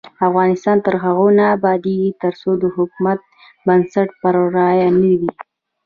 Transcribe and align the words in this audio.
افغانستان 0.27 0.77
تر 0.85 0.95
هغو 1.03 1.27
نه 1.37 1.43
ابادیږي، 1.57 2.11
ترڅو 2.23 2.51
د 2.61 2.63
حکومت 2.75 3.19
بنسټ 3.67 4.09
پر 4.21 4.35
رایه 4.55 4.89
نه 5.01 5.11
وي. 5.19 5.31